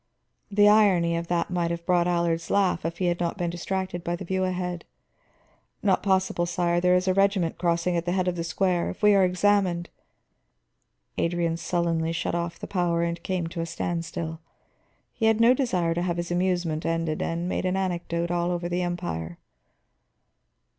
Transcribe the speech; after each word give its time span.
The 0.49 0.67
irony 0.67 1.15
of 1.15 1.27
that 1.27 1.51
might 1.51 1.69
have 1.69 1.85
brought 1.85 2.07
Allard's 2.07 2.49
laugh 2.49 2.85
if 2.85 2.97
he 2.97 3.05
had 3.05 3.19
not 3.19 3.37
been 3.37 3.51
distracted 3.51 4.03
by 4.03 4.15
the 4.15 4.25
view 4.25 4.43
ahead. 4.45 4.83
"Not 5.83 6.01
possible, 6.01 6.47
sire; 6.47 6.81
there 6.81 6.95
is 6.95 7.07
a 7.07 7.13
regiment 7.13 7.59
crossing 7.59 7.95
at 7.95 8.05
the 8.05 8.11
head 8.13 8.27
of 8.27 8.35
the 8.35 8.43
square. 8.43 8.89
If 8.89 9.03
we 9.03 9.13
are 9.13 9.23
examined" 9.23 9.89
Adrian 11.19 11.55
sullenly 11.55 12.13
shut 12.13 12.33
off 12.33 12.57
the 12.57 12.65
power 12.65 13.03
and 13.03 13.21
came 13.21 13.45
to 13.49 13.61
a 13.61 13.67
standstill. 13.67 14.39
He 15.13 15.27
had 15.27 15.39
no 15.39 15.53
desire 15.53 15.93
to 15.93 16.01
have 16.01 16.17
his 16.17 16.31
amusement 16.31 16.83
ended 16.83 17.21
and 17.21 17.47
made 17.47 17.65
an 17.65 17.77
anecdote 17.77 18.31
all 18.31 18.49
over 18.49 18.67
the 18.67 18.81
Empire. 18.81 19.37